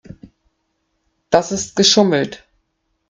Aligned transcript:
Das 1.29 1.51
ist 1.51 1.75
geschummelt. 1.75 2.43